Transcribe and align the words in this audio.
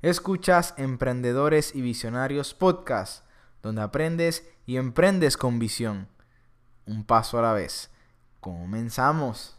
Escuchas 0.00 0.74
Emprendedores 0.76 1.74
y 1.74 1.80
Visionarios 1.80 2.54
Podcast, 2.54 3.24
donde 3.62 3.82
aprendes 3.82 4.48
y 4.64 4.76
emprendes 4.76 5.36
con 5.36 5.58
visión. 5.58 6.06
Un 6.86 7.02
paso 7.02 7.36
a 7.36 7.42
la 7.42 7.52
vez. 7.52 7.90
Comenzamos. 8.38 9.58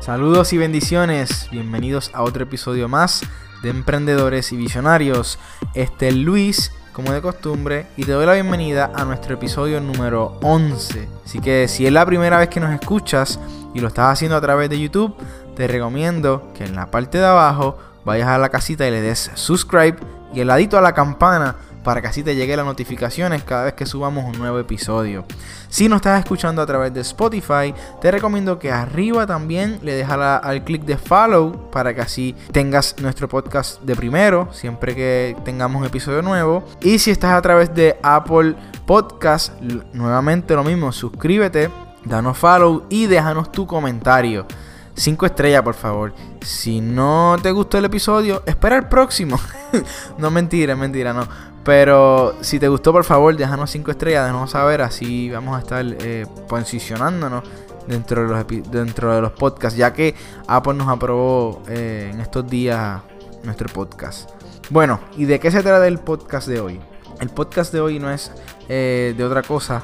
Saludos 0.00 0.54
y 0.54 0.56
bendiciones. 0.56 1.48
Bienvenidos 1.50 2.10
a 2.14 2.22
otro 2.22 2.44
episodio 2.44 2.88
más 2.88 3.20
de 3.64 3.70
Emprendedores 3.70 4.52
y 4.52 4.56
Visionarios. 4.56 5.38
Este 5.72 6.08
es 6.08 6.14
Luis 6.14 6.70
como 6.92 7.12
de 7.12 7.20
costumbre, 7.20 7.86
y 7.96 8.04
te 8.04 8.12
doy 8.12 8.24
la 8.24 8.34
bienvenida 8.34 8.92
a 8.94 9.04
nuestro 9.04 9.34
episodio 9.34 9.80
número 9.80 10.38
11. 10.42 11.08
Así 11.24 11.40
que 11.40 11.66
si 11.66 11.86
es 11.86 11.92
la 11.92 12.06
primera 12.06 12.38
vez 12.38 12.48
que 12.48 12.60
nos 12.60 12.72
escuchas 12.72 13.40
y 13.74 13.80
lo 13.80 13.88
estás 13.88 14.12
haciendo 14.12 14.36
a 14.36 14.40
través 14.40 14.70
de 14.70 14.78
YouTube, 14.78 15.16
te 15.56 15.66
recomiendo 15.66 16.52
que 16.54 16.64
en 16.64 16.76
la 16.76 16.92
parte 16.92 17.18
de 17.18 17.24
abajo 17.24 17.76
vayas 18.04 18.28
a 18.28 18.38
la 18.38 18.50
casita 18.50 18.86
y 18.86 18.92
le 18.92 19.00
des 19.00 19.32
subscribe 19.34 19.96
y 20.32 20.40
el 20.40 20.46
ladito 20.46 20.78
a 20.78 20.82
la 20.82 20.94
campana 20.94 21.56
para 21.84 22.00
que 22.00 22.08
así 22.08 22.24
te 22.24 22.34
lleguen 22.34 22.56
las 22.56 22.66
notificaciones 22.66 23.44
cada 23.44 23.64
vez 23.64 23.74
que 23.74 23.86
subamos 23.86 24.24
un 24.24 24.38
nuevo 24.38 24.58
episodio. 24.58 25.24
Si 25.68 25.88
nos 25.88 25.96
estás 25.96 26.18
escuchando 26.18 26.62
a 26.62 26.66
través 26.66 26.92
de 26.92 27.02
Spotify, 27.02 27.74
te 28.00 28.10
recomiendo 28.10 28.58
que 28.58 28.72
arriba 28.72 29.26
también 29.26 29.78
le 29.82 29.94
dejas 29.94 30.40
al 30.42 30.64
clic 30.64 30.82
de 30.84 30.96
follow 30.96 31.70
para 31.70 31.94
que 31.94 32.00
así 32.00 32.34
tengas 32.52 32.96
nuestro 33.00 33.28
podcast 33.28 33.80
de 33.82 33.94
primero, 33.94 34.48
siempre 34.52 34.94
que 34.94 35.36
tengamos 35.44 35.80
un 35.80 35.86
episodio 35.86 36.22
nuevo. 36.22 36.64
Y 36.80 36.98
si 36.98 37.10
estás 37.10 37.32
a 37.32 37.42
través 37.42 37.74
de 37.74 37.96
Apple 38.02 38.56
Podcast, 38.86 39.52
nuevamente 39.92 40.54
lo 40.54 40.64
mismo, 40.64 40.90
suscríbete, 40.90 41.70
danos 42.04 42.38
follow 42.38 42.84
y 42.88 43.06
déjanos 43.06 43.52
tu 43.52 43.66
comentario. 43.66 44.46
5 44.94 45.26
estrellas, 45.26 45.62
por 45.62 45.74
favor. 45.74 46.14
Si 46.40 46.80
no 46.80 47.36
te 47.42 47.50
gustó 47.50 47.78
el 47.78 47.84
episodio, 47.86 48.42
espera 48.46 48.76
el 48.76 48.88
próximo. 48.88 49.38
no 50.18 50.30
mentira, 50.30 50.76
mentira, 50.76 51.12
no. 51.12 51.26
Pero 51.64 52.36
si 52.42 52.58
te 52.58 52.68
gustó, 52.68 52.92
por 52.92 53.04
favor, 53.04 53.36
déjanos 53.36 53.70
5 53.70 53.90
estrellas, 53.90 54.26
déjanos 54.26 54.50
saber, 54.50 54.82
así 54.82 55.30
vamos 55.30 55.56
a 55.56 55.60
estar 55.60 55.84
eh, 55.84 56.26
posicionándonos 56.48 57.42
dentro 57.86 58.22
de, 58.22 58.28
los, 58.28 58.70
dentro 58.70 59.14
de 59.14 59.20
los 59.20 59.32
podcasts, 59.32 59.76
ya 59.76 59.92
que 59.92 60.14
Apple 60.46 60.74
nos 60.74 60.88
aprobó 60.88 61.62
eh, 61.68 62.10
en 62.12 62.20
estos 62.20 62.48
días 62.48 63.00
nuestro 63.42 63.68
podcast. 63.72 64.30
Bueno, 64.70 65.00
¿y 65.16 65.24
de 65.24 65.40
qué 65.40 65.50
se 65.50 65.62
trata 65.62 65.86
el 65.86 65.98
podcast 65.98 66.48
de 66.48 66.60
hoy? 66.60 66.80
El 67.20 67.30
podcast 67.30 67.72
de 67.72 67.80
hoy 67.80 67.98
no 67.98 68.10
es 68.10 68.30
eh, 68.68 69.14
de 69.16 69.24
otra 69.24 69.42
cosa 69.42 69.82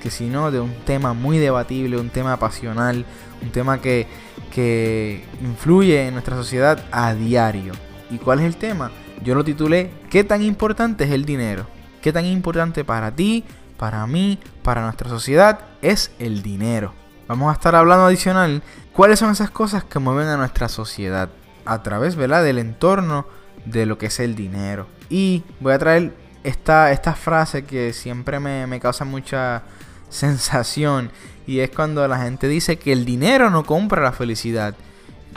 que 0.00 0.10
sino 0.10 0.50
de 0.50 0.60
un 0.60 0.74
tema 0.84 1.12
muy 1.12 1.38
debatible, 1.38 1.98
un 1.98 2.10
tema 2.10 2.38
pasional, 2.38 3.04
un 3.42 3.50
tema 3.50 3.80
que, 3.80 4.06
que 4.50 5.24
influye 5.40 6.06
en 6.06 6.14
nuestra 6.14 6.36
sociedad 6.36 6.84
a 6.90 7.14
diario. 7.14 7.72
¿Y 8.10 8.18
cuál 8.18 8.40
es 8.40 8.46
el 8.46 8.56
tema? 8.56 8.90
Yo 9.22 9.34
lo 9.34 9.44
titulé 9.44 9.90
¿Qué 10.10 10.24
tan 10.24 10.42
importante 10.42 11.04
es 11.04 11.10
el 11.10 11.24
dinero? 11.24 11.66
¿Qué 12.02 12.12
tan 12.12 12.24
importante 12.26 12.84
para 12.84 13.12
ti, 13.12 13.44
para 13.76 14.06
mí, 14.06 14.38
para 14.62 14.82
nuestra 14.82 15.08
sociedad 15.08 15.60
es 15.82 16.12
el 16.18 16.42
dinero? 16.42 16.94
Vamos 17.28 17.50
a 17.50 17.52
estar 17.52 17.74
hablando 17.76 18.06
adicional 18.06 18.62
cuáles 18.92 19.18
son 19.18 19.30
esas 19.30 19.50
cosas 19.50 19.84
que 19.84 19.98
mueven 19.98 20.26
a 20.28 20.36
nuestra 20.36 20.68
sociedad 20.68 21.30
a 21.64 21.82
través 21.82 22.16
¿verdad? 22.16 22.42
del 22.42 22.58
entorno 22.58 23.26
de 23.66 23.86
lo 23.86 23.98
que 23.98 24.06
es 24.06 24.18
el 24.18 24.34
dinero. 24.34 24.86
Y 25.08 25.44
voy 25.60 25.72
a 25.72 25.78
traer 25.78 26.14
esta, 26.42 27.14
frase 27.14 27.64
que 27.64 27.92
siempre 27.92 28.40
me, 28.40 28.66
me 28.66 28.80
causa 28.80 29.04
mucha 29.04 29.62
sensación 30.10 31.10
y 31.46 31.60
es 31.60 31.70
cuando 31.70 32.06
la 32.06 32.18
gente 32.18 32.46
dice 32.48 32.78
que 32.78 32.92
el 32.92 33.04
dinero 33.04 33.50
no 33.50 33.64
compra 33.64 34.02
la 34.02 34.12
felicidad. 34.12 34.76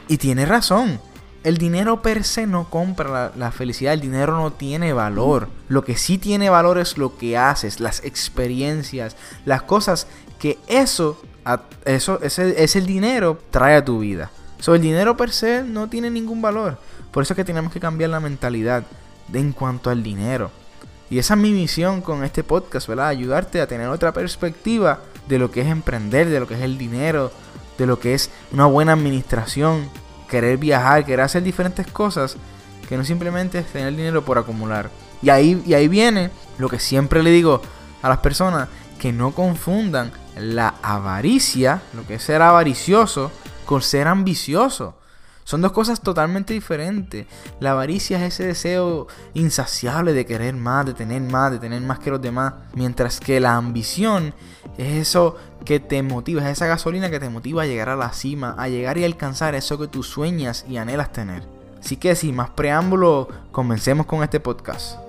Y 0.08 0.18
tiene 0.18 0.46
razón. 0.46 1.00
El 1.44 1.58
dinero 1.58 2.02
per 2.02 2.24
se 2.24 2.46
no 2.46 2.70
compra 2.70 3.32
la, 3.36 3.52
felicidad, 3.52 3.94
el 3.94 4.02
dinero 4.02 4.38
no 4.38 4.54
tiene 4.54 4.94
valor. 4.94 5.50
Lo 5.68 5.84
que 5.84 5.98
sí 5.98 6.18
tiene 6.18 6.50
valor 6.50 6.78
es 6.78 6.98
lo 6.98 7.18
que 7.18 7.38
haces, 7.38 7.80
las 7.80 8.04
experiencias, 8.04 9.18
las 9.46 9.64
cosas 9.64 10.08
que 10.40 10.58
eso, 10.68 11.22
eso 11.84 12.22
ese, 12.22 12.80
el 12.80 12.86
dinero 12.86 13.42
trae 13.50 13.76
a 13.76 13.84
tu 13.84 14.00
vida. 14.00 14.30
So, 14.60 14.76
el 14.76 14.82
dinero 14.82 15.18
per 15.18 15.32
se 15.32 15.64
no 15.64 15.90
tiene 15.90 16.10
ningún 16.10 16.42
valor. 16.42 16.78
Por 17.12 17.24
eso 17.24 17.34
es 17.34 17.36
que 17.36 17.44
tenemos 17.44 17.74
que 17.74 17.82
cambiar 17.82 18.12
la 18.12 18.22
mentalidad 18.22 18.86
en 19.34 19.52
cuanto 19.52 19.90
al 19.90 20.02
dinero. 20.02 20.52
Y 21.14 21.20
esa 21.20 21.36
es 21.36 21.40
mi 21.40 21.52
misión 21.52 22.02
con 22.02 22.24
este 22.24 22.44
podcast, 22.44 22.88
¿verdad? 22.88 23.10
Ayudarte 23.10 23.62
a 23.62 23.68
tener 23.68 23.88
otra 23.88 24.12
perspectiva 24.12 25.02
de 25.28 25.38
lo 25.38 25.52
que 25.52 25.62
es 25.62 25.68
emprender, 25.68 26.28
de 26.28 26.40
lo 26.40 26.48
que 26.48 26.56
es 26.56 26.62
el 26.62 26.80
dinero, 26.80 27.32
de 27.78 27.86
lo 27.86 28.00
que 28.00 28.16
es 28.16 28.32
una 28.52 28.66
buena 28.66 28.94
administración 28.94 29.92
querer 30.28 30.58
viajar, 30.58 31.06
querer 31.06 31.22
hacer 31.22 31.44
diferentes 31.44 31.86
cosas, 31.86 32.36
que 32.90 32.98
no 32.98 33.06
simplemente 33.06 33.60
es 33.60 33.68
tener 33.68 33.96
dinero 33.96 34.26
por 34.26 34.40
acumular. 34.40 34.90
Y 35.22 35.30
ahí, 35.30 35.62
y 35.68 35.76
ahí 35.76 35.88
viene 35.88 36.32
lo 36.58 36.68
que 36.68 36.80
siempre 36.80 37.22
le 37.22 37.30
digo 37.30 37.62
a 38.02 38.10
las 38.10 38.18
personas, 38.18 38.70
que 38.98 39.14
no 39.14 39.36
confundan 39.36 40.12
la 40.36 40.74
avaricia, 40.82 41.84
lo 41.94 42.08
que 42.08 42.16
es 42.16 42.24
ser 42.24 42.42
avaricioso, 42.42 43.32
con 43.68 43.84
ser 43.84 44.08
ambicioso. 44.08 44.96
Son 45.44 45.62
dos 45.62 45.72
cosas 45.72 46.02
totalmente 46.02 46.54
diferentes. 46.54 47.28
La 47.60 47.72
avaricia 47.72 48.18
es 48.18 48.34
ese 48.34 48.48
deseo 48.48 49.08
insaciable 49.34 50.14
de 50.14 50.26
querer 50.26 50.56
más, 50.56 50.86
de 50.86 50.94
tener 50.94 51.22
más, 51.22 51.52
de 51.52 51.60
tener 51.60 51.82
más 51.82 52.00
que 52.00 52.12
los 52.12 52.22
demás. 52.22 52.54
Mientras 52.76 53.20
que 53.20 53.40
la 53.40 53.56
ambición 53.56 54.34
es 54.78 55.08
eso 55.08 55.36
que 55.66 55.80
te 55.80 56.02
motiva, 56.04 56.42
es 56.44 56.58
esa 56.58 56.68
gasolina 56.68 57.10
que 57.10 57.20
te 57.20 57.30
motiva 57.30 57.64
a 57.64 57.66
llegar 57.66 57.90
a 57.90 57.96
la 57.96 58.14
cima, 58.14 58.56
a 58.58 58.70
llegar 58.70 58.98
y 58.98 59.04
alcanzar 59.04 59.56
eso 59.56 59.78
que 59.78 59.88
tú 59.88 60.04
sueñas 60.04 60.66
y 60.68 60.78
anhelas 60.78 61.12
tener. 61.12 61.44
Así 61.80 61.98
que 61.98 62.16
sin 62.16 62.36
más 62.36 62.50
preámbulo, 62.52 63.28
comencemos 63.52 64.06
con 64.06 64.24
este 64.24 64.40
podcast. 64.40 65.03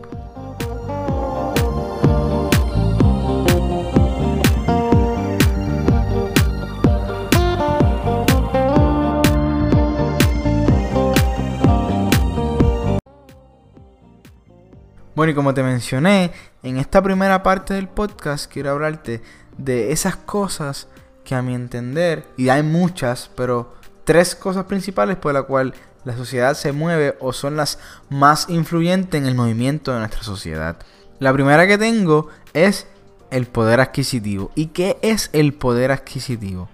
Bueno, 15.14 15.30
y 15.30 15.34
como 15.36 15.54
te 15.54 15.62
mencioné, 15.62 16.32
en 16.64 16.76
esta 16.76 17.00
primera 17.00 17.44
parte 17.44 17.74
del 17.74 17.88
podcast 17.88 18.50
quiero 18.52 18.72
hablarte 18.72 19.22
de 19.56 19.92
esas 19.92 20.16
cosas 20.16 20.88
que 21.22 21.36
a 21.36 21.42
mi 21.42 21.54
entender, 21.54 22.26
y 22.36 22.48
hay 22.48 22.64
muchas, 22.64 23.30
pero 23.36 23.76
tres 24.02 24.34
cosas 24.34 24.64
principales 24.64 25.16
por 25.16 25.32
las 25.32 25.44
cuales 25.44 25.74
la 26.04 26.16
sociedad 26.16 26.54
se 26.54 26.72
mueve 26.72 27.16
o 27.20 27.32
son 27.32 27.56
las 27.56 27.78
más 28.10 28.50
influyentes 28.50 29.20
en 29.20 29.28
el 29.28 29.36
movimiento 29.36 29.92
de 29.92 30.00
nuestra 30.00 30.24
sociedad. 30.24 30.78
La 31.20 31.32
primera 31.32 31.66
que 31.68 31.78
tengo 31.78 32.28
es 32.52 32.88
el 33.30 33.46
poder 33.46 33.80
adquisitivo. 33.80 34.50
¿Y 34.56 34.66
qué 34.66 34.98
es 35.00 35.30
el 35.32 35.54
poder 35.54 35.92
adquisitivo? 35.92 36.68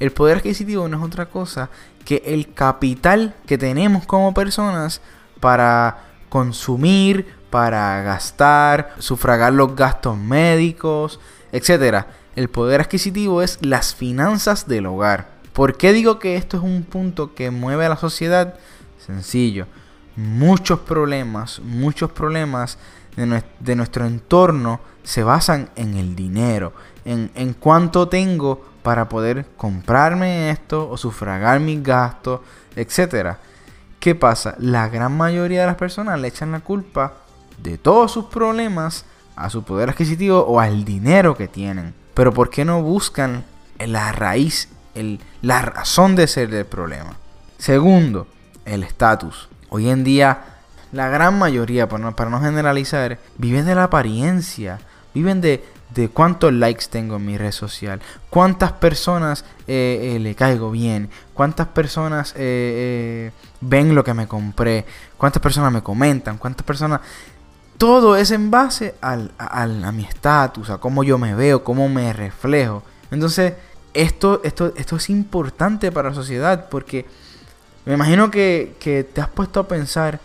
El 0.00 0.12
poder 0.12 0.36
adquisitivo 0.36 0.86
no 0.86 0.98
es 0.98 1.02
otra 1.02 1.30
cosa 1.30 1.70
que 2.04 2.22
el 2.26 2.52
capital 2.52 3.34
que 3.46 3.56
tenemos 3.56 4.04
como 4.04 4.34
personas 4.34 5.00
para 5.40 6.06
consumir, 6.36 7.34
para 7.48 8.02
gastar, 8.02 8.94
sufragar 8.98 9.54
los 9.54 9.74
gastos 9.74 10.18
médicos, 10.18 11.18
etc. 11.50 12.04
El 12.34 12.50
poder 12.50 12.82
adquisitivo 12.82 13.40
es 13.40 13.58
las 13.62 13.94
finanzas 13.94 14.68
del 14.68 14.84
hogar. 14.84 15.30
¿Por 15.54 15.78
qué 15.78 15.94
digo 15.94 16.18
que 16.18 16.36
esto 16.36 16.58
es 16.58 16.62
un 16.62 16.82
punto 16.82 17.34
que 17.34 17.50
mueve 17.50 17.86
a 17.86 17.88
la 17.88 17.96
sociedad? 17.96 18.56
Sencillo. 18.98 19.66
Muchos 20.14 20.80
problemas, 20.80 21.60
muchos 21.60 22.10
problemas 22.10 22.76
de, 23.16 23.74
nuestro 23.74 24.04
entorno 24.04 24.80
se 25.04 25.22
basan 25.22 25.70
en 25.74 25.96
el 25.96 26.14
dinero, 26.14 26.74
en, 27.06 27.30
en 27.34 27.54
cuánto 27.54 28.08
tengo 28.08 28.62
para 28.82 29.08
poder 29.08 29.46
comprarme 29.56 30.50
esto 30.50 30.86
o 30.90 30.98
sufragar 30.98 31.60
mis 31.60 31.82
gastos, 31.82 32.40
etc. 32.76 33.38
¿Qué 34.06 34.14
pasa? 34.14 34.54
La 34.60 34.88
gran 34.88 35.16
mayoría 35.16 35.62
de 35.62 35.66
las 35.66 35.74
personas 35.74 36.20
le 36.20 36.28
echan 36.28 36.52
la 36.52 36.60
culpa 36.60 37.14
de 37.58 37.76
todos 37.76 38.12
sus 38.12 38.26
problemas 38.26 39.04
a 39.34 39.50
su 39.50 39.64
poder 39.64 39.90
adquisitivo 39.90 40.42
o 40.42 40.60
al 40.60 40.84
dinero 40.84 41.36
que 41.36 41.48
tienen. 41.48 41.92
Pero 42.14 42.32
¿por 42.32 42.48
qué 42.48 42.64
no 42.64 42.82
buscan 42.82 43.42
la 43.80 44.12
raíz, 44.12 44.68
el, 44.94 45.18
la 45.42 45.60
razón 45.60 46.14
de 46.14 46.28
ser 46.28 46.50
del 46.50 46.66
problema? 46.66 47.16
Segundo, 47.58 48.28
el 48.64 48.84
estatus. 48.84 49.48
Hoy 49.70 49.88
en 49.88 50.04
día, 50.04 50.38
la 50.92 51.08
gran 51.08 51.36
mayoría, 51.36 51.88
para 51.88 52.04
no, 52.04 52.14
para 52.14 52.30
no 52.30 52.40
generalizar, 52.40 53.18
viven 53.38 53.66
de 53.66 53.74
la 53.74 53.82
apariencia, 53.82 54.78
viven 55.14 55.40
de, 55.40 55.64
de 55.94 56.08
cuántos 56.08 56.52
likes 56.52 56.86
tengo 56.90 57.16
en 57.16 57.26
mi 57.26 57.38
red 57.38 57.52
social, 57.52 58.00
cuántas 58.30 58.72
personas 58.72 59.44
eh, 59.66 60.14
eh, 60.14 60.18
le 60.18 60.34
caigo 60.34 60.70
bien, 60.70 61.08
cuántas 61.32 61.68
personas 61.68 62.34
eh, 62.36 63.30
ven 63.60 63.94
lo 63.94 64.04
que 64.04 64.14
me 64.14 64.26
compré, 64.26 64.84
cuántas 65.16 65.40
personas 65.40 65.72
me 65.72 65.82
comentan, 65.82 66.38
cuántas 66.38 66.66
personas 66.66 67.00
todo 67.78 68.16
es 68.16 68.30
en 68.30 68.50
base 68.50 68.94
al, 69.00 69.32
a 69.38 69.92
mi 69.92 70.04
estatus, 70.04 70.70
a 70.70 70.78
cómo 70.78 71.04
yo 71.04 71.18
me 71.18 71.34
veo, 71.34 71.62
cómo 71.62 71.88
me 71.88 72.12
reflejo. 72.12 72.82
Entonces, 73.10 73.54
esto, 73.92 74.40
esto, 74.44 74.72
esto 74.76 74.96
es 74.96 75.10
importante 75.10 75.92
para 75.92 76.08
la 76.10 76.14
sociedad 76.14 76.68
porque 76.70 77.06
me 77.84 77.94
imagino 77.94 78.30
que, 78.30 78.76
que 78.80 79.04
te 79.04 79.20
has 79.20 79.28
puesto 79.28 79.60
a 79.60 79.68
pensar 79.68 80.20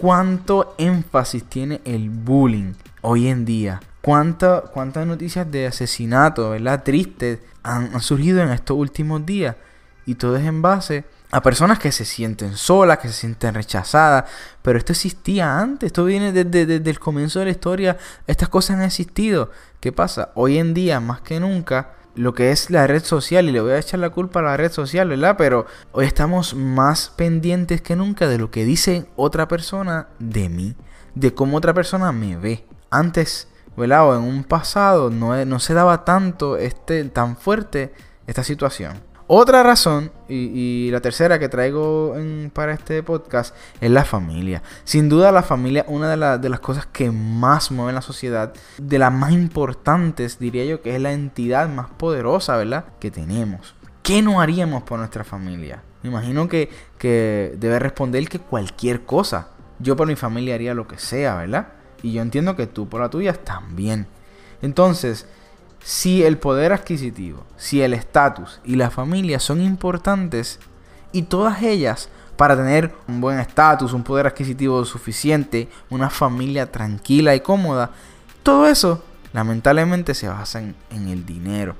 cuánto 0.00 0.74
énfasis 0.78 1.44
tiene 1.44 1.80
el 1.84 2.10
bullying 2.10 2.72
hoy 3.02 3.28
en 3.28 3.44
día. 3.44 3.80
¿Cuánta, 4.06 4.60
¿Cuántas 4.60 5.04
noticias 5.04 5.50
de 5.50 5.66
asesinato, 5.66 6.50
¿verdad? 6.50 6.84
Tristes 6.84 7.40
han, 7.64 7.92
han, 7.92 8.00
surgido 8.00 8.40
en 8.40 8.50
estos 8.50 8.76
últimos 8.76 9.26
días? 9.26 9.56
Y 10.04 10.14
todo 10.14 10.36
es 10.36 10.44
en 10.44 10.62
base 10.62 11.06
a 11.32 11.42
personas 11.42 11.80
que 11.80 11.90
se 11.90 12.04
sienten 12.04 12.56
solas, 12.56 12.98
que 12.98 13.08
se 13.08 13.14
sienten 13.14 13.54
rechazadas. 13.54 14.30
Pero 14.62 14.78
esto 14.78 14.92
existía 14.92 15.58
antes, 15.58 15.88
esto 15.88 16.04
viene 16.04 16.30
desde, 16.30 16.66
desde 16.66 16.88
el 16.88 17.00
comienzo 17.00 17.40
de 17.40 17.46
la 17.46 17.50
historia. 17.50 17.96
Estas 18.28 18.48
cosas 18.48 18.76
han 18.76 18.84
existido. 18.84 19.50
¿Qué 19.80 19.90
pasa? 19.90 20.30
Hoy 20.36 20.58
en 20.58 20.72
día, 20.72 21.00
más 21.00 21.22
que 21.22 21.40
nunca, 21.40 21.94
lo 22.14 22.32
que 22.32 22.52
es 22.52 22.70
la 22.70 22.86
red 22.86 23.02
social, 23.02 23.48
y 23.48 23.50
le 23.50 23.60
voy 23.60 23.72
a 23.72 23.78
echar 23.80 23.98
la 23.98 24.10
culpa 24.10 24.38
a 24.38 24.44
la 24.44 24.56
red 24.56 24.70
social, 24.70 25.08
¿verdad? 25.08 25.34
Pero 25.36 25.66
hoy 25.90 26.06
estamos 26.06 26.54
más 26.54 27.08
pendientes 27.08 27.82
que 27.82 27.96
nunca 27.96 28.28
de 28.28 28.38
lo 28.38 28.52
que 28.52 28.64
dice 28.64 29.08
otra 29.16 29.48
persona 29.48 30.06
de 30.20 30.48
mí, 30.48 30.76
de 31.16 31.34
cómo 31.34 31.56
otra 31.56 31.74
persona 31.74 32.12
me 32.12 32.36
ve. 32.36 32.64
Antes, 32.88 33.48
¿verdad? 33.76 34.16
En 34.16 34.22
un 34.22 34.44
pasado 34.44 35.10
no, 35.10 35.44
no 35.44 35.58
se 35.58 35.74
daba 35.74 36.04
tanto, 36.04 36.56
este, 36.56 37.04
tan 37.04 37.36
fuerte 37.36 37.92
esta 38.26 38.42
situación. 38.42 39.06
Otra 39.28 39.64
razón, 39.64 40.12
y, 40.28 40.88
la 40.92 41.00
tercera 41.00 41.40
que 41.40 41.48
traigo 41.48 42.14
para 42.52 42.72
este 42.72 43.02
podcast, 43.02 43.56
es 43.80 43.90
la 43.90 44.04
familia. 44.04 44.62
Sin 44.84 45.08
duda 45.08 45.32
la 45.32 45.42
familia 45.42 45.84
una 45.88 46.14
de, 46.14 46.38
de, 46.38 46.48
las 46.48 46.60
cosas 46.60 46.86
que 46.86 47.10
más 47.10 47.72
mueven 47.72 47.96
la 47.96 48.02
sociedad, 48.02 48.52
de 48.78 48.98
las 49.00 49.12
más 49.12 49.32
importantes, 49.32 50.38
diría 50.38 50.64
yo, 50.64 50.80
que 50.80 50.94
es 50.94 51.02
la 51.02 51.12
entidad 51.12 51.68
más 51.68 51.88
poderosa, 51.90 52.56
¿verdad? 52.56 52.84
Que 53.00 53.10
tenemos. 53.10 53.74
¿Qué 54.04 54.22
no 54.22 54.40
haríamos 54.40 54.84
por 54.84 55.00
nuestra 55.00 55.24
familia? 55.24 55.82
Me 56.04 56.10
imagino 56.10 56.48
que, 56.48 56.70
que 56.96 57.52
debe 57.58 57.80
responder 57.80 58.28
que 58.28 58.38
cualquier 58.38 59.02
cosa. 59.02 59.48
Yo 59.80 59.96
por 59.96 60.06
mi 60.06 60.14
familia 60.14 60.54
haría 60.54 60.72
lo 60.72 60.86
que 60.86 60.98
sea, 60.98 61.34
¿verdad? 61.34 61.66
Y 62.02 62.12
yo 62.12 62.22
entiendo 62.22 62.56
que 62.56 62.66
tú 62.66 62.88
por 62.88 63.00
la 63.00 63.10
tuya 63.10 63.32
también. 63.32 64.06
Entonces, 64.62 65.26
si 65.82 66.24
el 66.24 66.38
poder 66.38 66.72
adquisitivo, 66.72 67.44
si 67.56 67.82
el 67.82 67.94
estatus 67.94 68.60
y 68.64 68.76
la 68.76 68.90
familia 68.90 69.38
son 69.38 69.60
importantes 69.60 70.58
y 71.12 71.22
todas 71.22 71.62
ellas 71.62 72.08
para 72.36 72.56
tener 72.56 72.92
un 73.08 73.20
buen 73.20 73.38
estatus, 73.38 73.92
un 73.92 74.02
poder 74.02 74.26
adquisitivo 74.26 74.84
suficiente, 74.84 75.68
una 75.88 76.10
familia 76.10 76.70
tranquila 76.70 77.34
y 77.34 77.40
cómoda, 77.40 77.90
todo 78.42 78.66
eso 78.66 79.02
lamentablemente 79.32 80.14
se 80.14 80.28
basa 80.28 80.60
en, 80.60 81.08
el 81.08 81.24
dinero. 81.24 81.76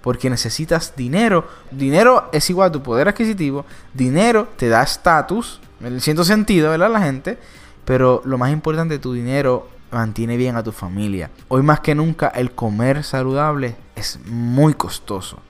Porque 0.00 0.30
necesitas 0.30 0.94
dinero. 0.96 1.46
Dinero 1.70 2.30
es 2.32 2.48
igual 2.48 2.68
a 2.68 2.72
tu 2.72 2.82
poder 2.82 3.08
adquisitivo. 3.08 3.66
Dinero 3.92 4.48
te 4.56 4.68
da 4.68 4.82
estatus. 4.82 5.60
En 5.80 6.00
cierto 6.00 6.24
sentido, 6.24 6.70
¿verdad? 6.70 6.90
La 6.90 7.02
gente. 7.02 7.38
Pero 7.90 8.22
lo 8.24 8.38
más 8.38 8.52
importante, 8.52 9.00
tu 9.00 9.12
dinero 9.14 9.68
mantiene 9.90 10.36
bien 10.36 10.54
a 10.54 10.62
tu 10.62 10.70
familia. 10.70 11.28
Hoy 11.48 11.62
más 11.62 11.80
que 11.80 11.96
nunca 11.96 12.28
el 12.28 12.52
comer 12.52 13.02
saludable 13.02 13.74
es 13.96 14.20
muy 14.26 14.74
costoso. 14.74 15.40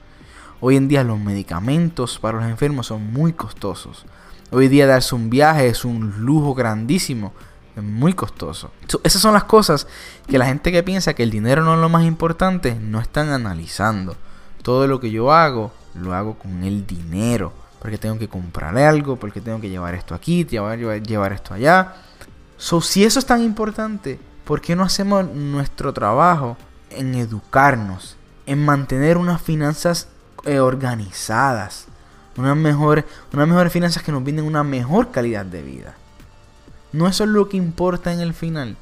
Hoy 0.58 0.76
en 0.76 0.88
día 0.88 1.04
los 1.04 1.18
medicamentos 1.18 2.18
para 2.18 2.38
los 2.38 2.48
enfermos 2.48 2.86
son 2.86 3.12
muy 3.12 3.34
costosos. 3.34 4.06
Hoy 4.50 4.68
día 4.68 4.86
darse 4.86 5.14
un 5.14 5.28
viaje 5.28 5.66
es 5.66 5.84
un 5.84 6.24
lujo 6.24 6.54
grandísimo, 6.54 7.34
es 7.76 7.82
muy 7.82 8.14
costoso. 8.14 8.70
esas 9.04 9.20
son 9.20 9.34
las 9.34 9.44
cosas 9.44 9.86
que 10.26 10.38
la 10.38 10.46
gente 10.46 10.72
que 10.72 10.82
piensa 10.82 11.12
que 11.12 11.24
el 11.24 11.30
dinero 11.30 11.62
no 11.62 11.74
es 11.74 11.80
lo 11.80 11.90
más 11.90 12.04
importante 12.04 12.74
no 12.74 13.02
están 13.02 13.28
analizando. 13.28 14.16
Todo 14.62 14.86
lo 14.86 14.98
que 14.98 15.10
yo 15.10 15.30
hago, 15.30 15.72
lo 15.94 16.14
hago 16.14 16.38
con 16.38 16.64
el 16.64 16.86
dinero. 16.86 17.52
Porque 17.80 17.98
tengo 17.98 18.18
que 18.18 18.28
comprarle 18.28 18.86
algo, 18.86 19.16
porque 19.16 19.42
tengo 19.42 19.60
que 19.60 19.68
llevar 19.68 19.94
esto 19.94 20.14
aquí, 20.14 20.46
llevar, 20.46 20.78
llevar 20.78 21.34
esto 21.34 21.52
allá. 21.52 21.96
So, 22.60 22.82
si 22.82 23.04
eso 23.04 23.18
es 23.18 23.24
tan 23.24 23.42
importante, 23.42 24.20
¿por 24.44 24.60
qué 24.60 24.76
no 24.76 24.82
hacemos 24.82 25.24
nuestro 25.24 25.94
trabajo 25.94 26.58
en 26.90 27.14
educarnos, 27.14 28.18
en 28.44 28.62
mantener 28.62 29.16
unas 29.16 29.40
finanzas 29.40 30.08
eh, 30.44 30.60
organizadas, 30.60 31.86
unas 32.36 32.58
mejores, 32.58 33.06
unas 33.32 33.48
mejores 33.48 33.72
finanzas 33.72 34.02
que 34.02 34.12
nos 34.12 34.22
brinden 34.22 34.44
una 34.44 34.62
mejor 34.62 35.10
calidad 35.10 35.46
de 35.46 35.62
vida? 35.62 35.94
No 36.92 37.08
eso 37.08 37.24
es 37.24 37.30
lo 37.30 37.48
que 37.48 37.56
importa 37.56 38.12
en 38.12 38.20
el 38.20 38.34
final. 38.34 38.76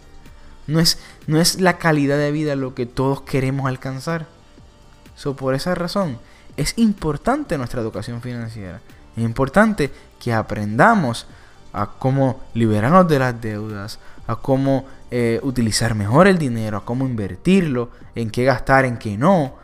No 0.67 0.81
es, 0.81 0.99
no 1.29 1.41
es 1.41 1.61
la 1.61 1.79
calidad 1.79 2.19
de 2.19 2.33
vida 2.33 2.57
lo 2.57 2.75
que 2.75 2.85
todos 2.85 3.21
queremos 3.21 3.69
alcanzar. 3.69 4.27
So, 5.15 5.37
por 5.37 5.55
esa 5.55 5.77
razón, 5.77 6.19
es 6.57 6.77
importante 6.79 7.57
nuestra 7.57 7.81
educación 7.81 8.23
financiera. 8.23 8.81
Es 9.17 9.23
importante 9.23 9.93
que 10.19 10.33
aprendamos 10.33 11.29
a 11.73 11.87
cómo 11.99 12.41
liberarnos 12.55 13.09
de 13.09 13.19
las 13.19 13.41
deudas, 13.41 13.99
a 14.27 14.37
cómo 14.37 14.87
eh, 15.11 15.41
utilizar 15.43 15.95
mejor 15.95 16.27
el 16.27 16.39
dinero, 16.39 16.79
a 16.79 16.85
cómo 16.85 17.07
invertirlo, 17.07 17.91
en 18.15 18.31
qué 18.31 18.45
gastar, 18.45 18.85
en 18.85 18.99
qué 18.99 19.17
no, 19.17 19.55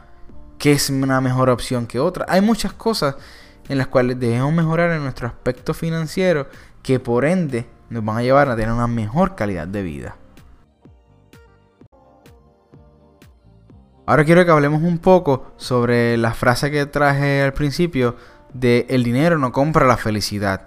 qué 0.58 0.72
es 0.72 0.90
una 0.90 1.20
mejor 1.20 1.50
opción 1.50 1.86
que 1.86 1.98
otra. 2.00 2.26
Hay 2.28 2.40
muchas 2.40 2.72
cosas 2.72 3.16
en 3.68 3.78
las 3.78 3.86
cuales 3.86 4.18
debemos 4.18 4.52
mejorar 4.52 4.90
en 4.92 5.02
nuestro 5.02 5.26
aspecto 5.26 5.74
financiero 5.74 6.48
que 6.82 7.00
por 7.00 7.24
ende 7.24 7.66
nos 7.90 8.04
van 8.04 8.18
a 8.18 8.22
llevar 8.22 8.48
a 8.48 8.56
tener 8.56 8.72
una 8.72 8.86
mejor 8.86 9.34
calidad 9.34 9.66
de 9.66 9.82
vida. 9.82 10.16
Ahora 14.06 14.24
quiero 14.24 14.44
que 14.44 14.50
hablemos 14.50 14.82
un 14.82 14.98
poco 14.98 15.54
sobre 15.56 16.18
la 16.18 16.34
frase 16.34 16.70
que 16.70 16.84
traje 16.84 17.42
al 17.42 17.54
principio 17.54 18.16
de 18.52 18.86
el 18.90 19.02
dinero 19.02 19.38
no 19.38 19.50
compra 19.50 19.86
la 19.86 19.96
felicidad. 19.96 20.62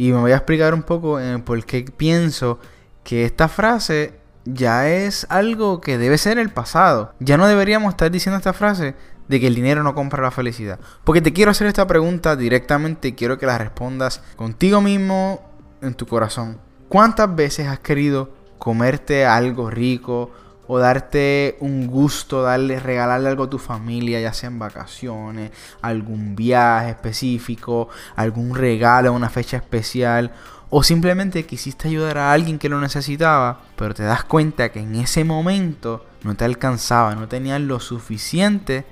Y 0.00 0.12
me 0.12 0.18
voy 0.18 0.32
a 0.32 0.36
explicar 0.36 0.72
un 0.72 0.82
poco 0.82 1.20
en 1.20 1.42
por 1.42 1.62
qué 1.66 1.84
pienso 1.94 2.58
que 3.04 3.26
esta 3.26 3.48
frase 3.48 4.18
ya 4.46 4.88
es 4.88 5.26
algo 5.28 5.82
que 5.82 5.98
debe 5.98 6.16
ser 6.16 6.38
el 6.38 6.48
pasado. 6.48 7.12
Ya 7.20 7.36
no 7.36 7.46
deberíamos 7.46 7.90
estar 7.90 8.10
diciendo 8.10 8.38
esta 8.38 8.54
frase 8.54 8.94
de 9.28 9.40
que 9.40 9.46
el 9.46 9.54
dinero 9.54 9.82
no 9.82 9.94
compra 9.94 10.22
la 10.22 10.30
felicidad. 10.30 10.80
Porque 11.04 11.20
te 11.20 11.34
quiero 11.34 11.50
hacer 11.50 11.66
esta 11.66 11.86
pregunta 11.86 12.34
directamente 12.34 13.08
y 13.08 13.12
quiero 13.12 13.36
que 13.36 13.44
la 13.44 13.58
respondas 13.58 14.22
contigo 14.36 14.80
mismo 14.80 15.42
en 15.82 15.92
tu 15.92 16.06
corazón. 16.06 16.56
¿Cuántas 16.88 17.36
veces 17.36 17.66
has 17.66 17.80
querido 17.80 18.30
comerte 18.58 19.26
algo 19.26 19.68
rico 19.68 20.30
o 20.72 20.78
darte 20.78 21.56
un 21.58 21.88
gusto, 21.88 22.42
darle, 22.42 22.78
regalarle 22.78 23.28
algo 23.28 23.42
a 23.42 23.50
tu 23.50 23.58
familia, 23.58 24.20
ya 24.20 24.32
sea 24.32 24.50
en 24.50 24.60
vacaciones, 24.60 25.50
algún 25.82 26.36
viaje 26.36 26.90
específico, 26.90 27.88
algún 28.14 28.54
regalo, 28.54 29.12
una 29.12 29.28
fecha 29.28 29.56
especial, 29.56 30.30
o 30.68 30.84
simplemente 30.84 31.44
quisiste 31.44 31.88
ayudar 31.88 32.18
a 32.18 32.32
alguien 32.32 32.60
que 32.60 32.68
lo 32.68 32.80
necesitaba, 32.80 33.62
pero 33.74 33.94
te 33.94 34.04
das 34.04 34.22
cuenta 34.22 34.70
que 34.70 34.78
en 34.78 34.94
ese 34.94 35.24
momento 35.24 36.06
no 36.22 36.36
te 36.36 36.44
alcanzaba, 36.44 37.16
no 37.16 37.26
tenías 37.26 37.60
lo 37.60 37.80
suficiente 37.80 38.86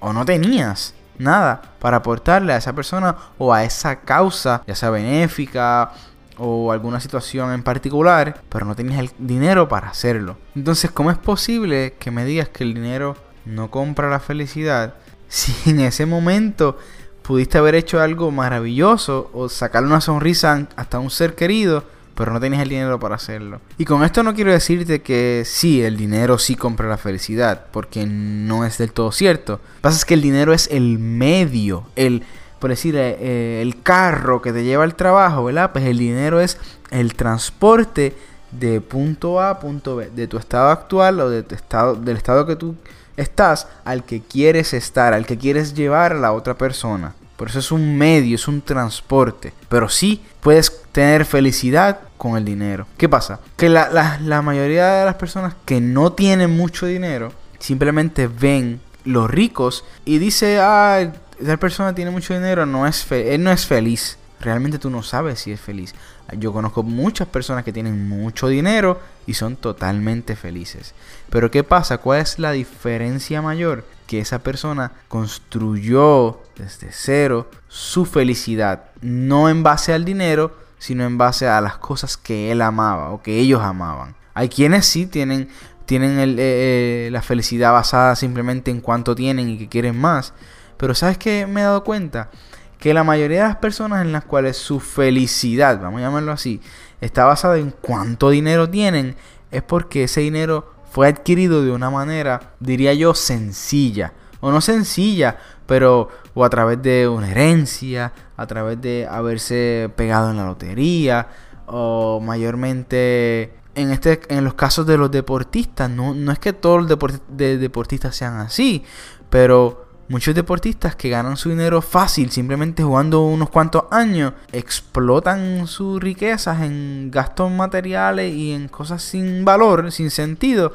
o 0.00 0.12
no 0.12 0.26
tenías 0.26 0.92
nada 1.16 1.62
para 1.78 1.98
aportarle 1.98 2.52
a 2.52 2.58
esa 2.58 2.74
persona 2.74 3.16
o 3.38 3.54
a 3.54 3.64
esa 3.64 4.00
causa, 4.00 4.62
ya 4.66 4.74
sea 4.74 4.90
benéfica 4.90 5.92
o 6.38 6.72
alguna 6.72 7.00
situación 7.00 7.52
en 7.52 7.62
particular, 7.62 8.42
pero 8.48 8.66
no 8.66 8.74
tenías 8.74 9.00
el 9.00 9.10
dinero 9.18 9.68
para 9.68 9.88
hacerlo. 9.88 10.36
Entonces, 10.54 10.90
¿cómo 10.90 11.10
es 11.10 11.18
posible 11.18 11.94
que 11.98 12.10
me 12.10 12.24
digas 12.24 12.48
que 12.48 12.64
el 12.64 12.74
dinero 12.74 13.16
no 13.44 13.70
compra 13.70 14.08
la 14.08 14.20
felicidad 14.20 14.94
si 15.28 15.70
en 15.70 15.80
ese 15.80 16.06
momento 16.06 16.78
pudiste 17.22 17.58
haber 17.58 17.74
hecho 17.74 18.00
algo 18.00 18.30
maravilloso 18.30 19.30
o 19.32 19.48
sacarle 19.48 19.88
una 19.88 20.00
sonrisa 20.00 20.68
hasta 20.76 20.98
un 20.98 21.10
ser 21.10 21.34
querido, 21.34 21.84
pero 22.14 22.32
no 22.32 22.40
tenías 22.40 22.62
el 22.62 22.68
dinero 22.68 22.98
para 22.98 23.14
hacerlo. 23.14 23.60
Y 23.78 23.84
con 23.84 24.04
esto 24.04 24.22
no 24.22 24.34
quiero 24.34 24.52
decirte 24.52 25.02
que 25.02 25.44
sí, 25.46 25.82
el 25.82 25.96
dinero 25.96 26.38
sí 26.38 26.56
compra 26.56 26.88
la 26.88 26.98
felicidad, 26.98 27.66
porque 27.70 28.04
no 28.06 28.64
es 28.64 28.78
del 28.78 28.92
todo 28.92 29.12
cierto. 29.12 29.52
Lo 29.52 29.58
que 29.58 29.80
pasa 29.80 29.98
es 29.98 30.04
que 30.04 30.14
el 30.14 30.22
dinero 30.22 30.52
es 30.52 30.68
el 30.70 30.98
medio, 30.98 31.84
el, 31.96 32.24
por 32.62 32.70
decir, 32.70 32.94
eh, 32.94 33.16
eh, 33.18 33.58
el 33.60 33.82
carro 33.82 34.40
que 34.40 34.52
te 34.52 34.62
lleva 34.62 34.84
al 34.84 34.94
trabajo, 34.94 35.42
¿verdad? 35.42 35.72
Pues 35.72 35.84
el 35.84 35.98
dinero 35.98 36.40
es 36.40 36.58
el 36.92 37.14
transporte 37.16 38.14
de 38.52 38.80
punto 38.80 39.40
A 39.40 39.50
a 39.50 39.58
punto 39.58 39.96
B, 39.96 40.10
de 40.14 40.28
tu 40.28 40.38
estado 40.38 40.70
actual 40.70 41.18
o 41.18 41.28
de 41.28 41.44
estado, 41.52 41.96
del 41.96 42.16
estado 42.16 42.46
que 42.46 42.54
tú 42.54 42.76
estás 43.16 43.66
al 43.84 44.04
que 44.04 44.20
quieres 44.20 44.74
estar, 44.74 45.12
al 45.12 45.26
que 45.26 45.36
quieres 45.36 45.74
llevar 45.74 46.12
a 46.12 46.20
la 46.20 46.30
otra 46.30 46.56
persona. 46.56 47.16
Por 47.36 47.48
eso 47.48 47.58
es 47.58 47.72
un 47.72 47.98
medio, 47.98 48.36
es 48.36 48.46
un 48.46 48.62
transporte. 48.62 49.52
Pero 49.68 49.88
sí 49.88 50.22
puedes 50.40 50.84
tener 50.92 51.24
felicidad 51.24 51.98
con 52.16 52.36
el 52.36 52.44
dinero. 52.44 52.86
¿Qué 52.96 53.08
pasa? 53.08 53.40
Que 53.56 53.68
la, 53.68 54.20
la 54.22 54.40
mayoría 54.40 54.86
de 55.00 55.04
las 55.04 55.16
personas 55.16 55.56
que 55.64 55.80
no 55.80 56.12
tienen 56.12 56.56
mucho 56.56 56.86
dinero 56.86 57.32
simplemente 57.58 58.28
ven 58.28 58.80
los 59.04 59.28
ricos 59.28 59.84
y 60.04 60.18
dice, 60.18 60.60
ah, 60.60 61.12
esa 61.42 61.56
persona 61.56 61.94
tiene 61.94 62.10
mucho 62.10 62.34
dinero, 62.34 62.66
no 62.66 62.86
es 62.86 63.10
él 63.10 63.42
no 63.42 63.50
es 63.50 63.66
feliz. 63.66 64.18
Realmente 64.40 64.78
tú 64.78 64.90
no 64.90 65.04
sabes 65.04 65.38
si 65.40 65.52
es 65.52 65.60
feliz. 65.60 65.94
Yo 66.36 66.52
conozco 66.52 66.82
muchas 66.82 67.28
personas 67.28 67.64
que 67.64 67.72
tienen 67.72 68.08
mucho 68.08 68.48
dinero 68.48 69.00
y 69.24 69.34
son 69.34 69.54
totalmente 69.54 70.34
felices. 70.34 70.94
Pero 71.30 71.50
¿qué 71.50 71.62
pasa? 71.62 71.98
¿Cuál 71.98 72.20
es 72.20 72.40
la 72.40 72.50
diferencia 72.50 73.40
mayor? 73.40 73.84
que 74.12 74.20
esa 74.20 74.40
persona 74.40 74.92
construyó 75.08 76.42
desde 76.58 76.88
cero 76.92 77.48
su 77.68 78.04
felicidad, 78.04 78.90
no 79.00 79.48
en 79.48 79.62
base 79.62 79.94
al 79.94 80.04
dinero, 80.04 80.54
sino 80.78 81.04
en 81.04 81.16
base 81.16 81.48
a 81.48 81.62
las 81.62 81.78
cosas 81.78 82.18
que 82.18 82.52
él 82.52 82.60
amaba 82.60 83.08
o 83.08 83.22
que 83.22 83.38
ellos 83.38 83.62
amaban. 83.62 84.14
Hay 84.34 84.50
quienes 84.50 84.84
sí 84.84 85.06
tienen, 85.06 85.48
tienen 85.86 86.18
eh, 86.18 86.34
eh, 86.36 87.08
la 87.10 87.22
felicidad 87.22 87.72
basada 87.72 88.14
simplemente 88.14 88.70
en 88.70 88.82
cuánto 88.82 89.14
tienen 89.14 89.48
y 89.48 89.56
que 89.56 89.70
quieren 89.70 89.98
más. 89.98 90.34
Pero 90.82 90.96
¿sabes 90.96 91.16
qué 91.16 91.46
me 91.46 91.60
he 91.60 91.62
dado 91.62 91.84
cuenta? 91.84 92.28
Que 92.76 92.92
la 92.92 93.04
mayoría 93.04 93.42
de 93.42 93.48
las 93.50 93.58
personas 93.58 94.02
en 94.02 94.10
las 94.10 94.24
cuales 94.24 94.56
su 94.56 94.80
felicidad, 94.80 95.80
vamos 95.80 96.00
a 96.00 96.06
llamarlo 96.06 96.32
así, 96.32 96.60
está 97.00 97.24
basada 97.24 97.56
en 97.58 97.70
cuánto 97.70 98.30
dinero 98.30 98.68
tienen, 98.68 99.14
es 99.52 99.62
porque 99.62 100.02
ese 100.02 100.22
dinero 100.22 100.72
fue 100.90 101.06
adquirido 101.06 101.62
de 101.62 101.70
una 101.70 101.88
manera, 101.88 102.54
diría 102.58 102.94
yo, 102.94 103.14
sencilla. 103.14 104.12
O 104.40 104.50
no 104.50 104.60
sencilla, 104.60 105.36
pero 105.66 106.08
o 106.34 106.44
a 106.44 106.50
través 106.50 106.82
de 106.82 107.06
una 107.06 107.30
herencia, 107.30 108.12
a 108.36 108.46
través 108.48 108.80
de 108.80 109.06
haberse 109.08 109.88
pegado 109.94 110.32
en 110.32 110.38
la 110.38 110.46
lotería, 110.46 111.28
o 111.66 112.18
mayormente 112.20 113.54
en, 113.76 113.92
este, 113.92 114.20
en 114.30 114.42
los 114.42 114.54
casos 114.54 114.84
de 114.84 114.98
los 114.98 115.12
deportistas, 115.12 115.88
no, 115.88 116.12
no 116.12 116.32
es 116.32 116.40
que 116.40 116.52
todos 116.52 116.80
los 116.80 117.20
deportistas 117.28 118.16
sean 118.16 118.40
así, 118.40 118.82
pero 119.30 119.91
muchos 120.08 120.34
deportistas 120.34 120.96
que 120.96 121.08
ganan 121.08 121.36
su 121.36 121.50
dinero 121.50 121.80
fácil 121.80 122.30
simplemente 122.30 122.82
jugando 122.82 123.24
unos 123.24 123.50
cuantos 123.50 123.84
años, 123.90 124.34
explotan 124.52 125.66
sus 125.66 126.00
riquezas 126.00 126.62
en 126.62 127.10
gastos 127.10 127.50
materiales 127.50 128.34
y 128.34 128.52
en 128.52 128.68
cosas 128.68 129.02
sin 129.02 129.44
valor, 129.44 129.90
sin 129.92 130.10
sentido, 130.10 130.72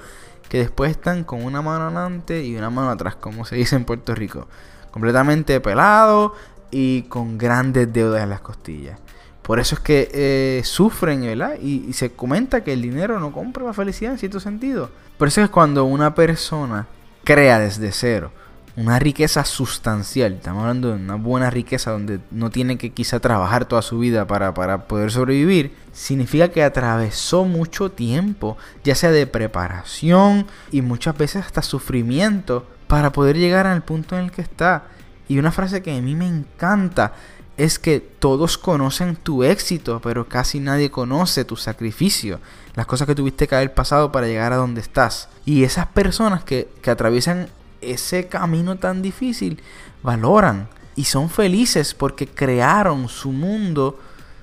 que 0.50 0.60
después 0.60 0.92
están 0.92 1.24
con 1.24 1.44
una 1.44 1.62
mano 1.62 1.86
adelante 1.86 2.44
y 2.44 2.56
una 2.56 2.70
mano 2.70 2.90
atrás, 2.90 3.16
como 3.16 3.46
se 3.46 3.56
dice 3.56 3.76
en 3.76 3.86
Puerto 3.86 4.16
Rico. 4.16 4.48
Completamente 4.92 5.60
pelado 5.60 6.34
y 6.72 7.04
con 7.04 7.38
grandes 7.38 7.92
deudas 7.92 8.24
en 8.24 8.30
las 8.30 8.42
costillas. 8.42 9.00
Por 9.42 9.60
eso 9.60 9.76
es 9.76 9.82
que 9.82 10.10
eh, 10.14 10.62
sufren, 10.66 11.22
¿verdad? 11.22 11.58
Y, 11.62 11.94
se 11.94 12.12
comenta 12.12 12.66
que 12.66 12.74
el 12.74 12.82
dinero 12.82 13.18
no 13.20 13.32
compra 13.32 13.64
la 13.64 13.74
felicidad 13.74 14.12
en 14.12 14.18
cierto 14.18 14.42
sentido. 14.42 14.90
Por 15.18 15.30
eso 15.30 15.42
es 15.42 15.50
cuando 15.50 15.86
una 15.86 16.14
persona 16.14 16.88
crea 17.24 17.60
desde 17.60 17.92
cero 17.92 18.32
una 18.78 19.00
riqueza 19.00 19.44
sustancial, 19.44 20.34
estamos 20.34 20.62
hablando 20.62 20.90
de 20.90 20.98
una 20.98 21.16
buena 21.16 21.50
riqueza 21.50 21.90
donde 21.92 22.20
no 22.30 22.52
tiene 22.52 22.78
que 22.78 22.92
quizá 22.92 23.20
trabajar 23.20 23.66
toda 23.66 23.82
su 23.82 23.98
vida 23.98 24.28
para, 24.28 24.54
para 24.54 24.88
poder 24.88 25.12
sobrevivir, 25.12 25.76
significa 25.94 26.50
que 26.50 26.64
atravesó 26.64 27.44
mucho 27.44 27.92
tiempo, 27.92 28.56
ya 28.84 28.94
sea 28.94 29.10
de 29.10 29.26
preparación 29.26 30.46
y 30.72 30.84
muchas 30.84 31.18
veces 31.18 31.44
hasta 31.44 31.64
sufrimiento, 31.64 32.68
para 32.86 33.12
poder 33.12 33.36
llegar 33.36 33.66
al 33.66 33.84
punto 33.84 34.16
en 34.16 34.26
el 34.26 34.32
que 34.32 34.44
está. 34.44 34.84
Y 35.28 35.40
una 35.40 35.52
frase 35.52 35.82
que 35.82 35.98
a 35.98 36.02
mí 36.02 36.14
me 36.14 36.28
encanta 36.28 37.14
es 37.58 37.80
que 37.80 38.00
todos 38.00 38.60
conocen 38.60 39.16
tu 39.16 39.44
éxito, 39.44 40.00
pero 40.04 40.30
casi 40.30 40.60
nadie 40.60 40.92
conoce 40.92 41.46
tu 41.46 41.56
sacrificio, 41.56 42.40
las 42.76 42.86
cosas 42.86 43.08
que 43.08 43.16
tuviste 43.16 43.48
que 43.48 43.56
haber 43.56 43.74
pasado 43.74 44.12
para 44.12 44.28
llegar 44.28 44.54
a 44.54 44.58
donde 44.58 44.82
estás. 44.82 45.30
Y 45.46 45.64
esas 45.64 45.88
personas 45.88 46.44
que, 46.44 46.70
que 46.84 46.92
atraviesan 46.92 47.50
ese 47.82 48.28
camino 48.28 48.78
tan 48.78 49.02
difícil 49.02 49.62
valoran 50.04 50.68
y 50.96 51.06
son 51.06 51.30
felices 51.30 51.94
porque 51.94 52.28
crearon 52.28 53.08
su 53.08 53.32
mundo, 53.32 54.00